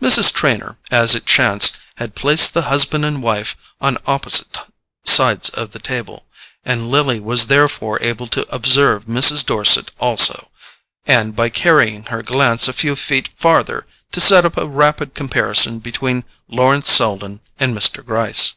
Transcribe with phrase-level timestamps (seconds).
[0.00, 0.32] Mrs.
[0.32, 4.56] Trenor, as it chanced, had placed the husband and wife on opposite
[5.04, 6.26] sides of the table,
[6.64, 9.44] and Lily was therefore able to observe Mrs.
[9.44, 10.52] Dorset also,
[11.08, 15.80] and by carrying her glance a few feet farther, to set up a rapid comparison
[15.80, 18.06] between Lawrence Selden and Mr.
[18.06, 18.52] Gryce.